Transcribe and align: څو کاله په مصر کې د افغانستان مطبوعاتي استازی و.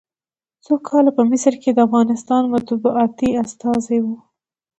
څو 0.63 0.73
کاله 0.87 1.11
په 1.17 1.21
مصر 1.29 1.53
کې 1.61 1.69
د 1.73 1.79
افغانستان 1.87 2.43
مطبوعاتي 2.53 3.29
استازی 3.43 3.99
و. 4.03 4.07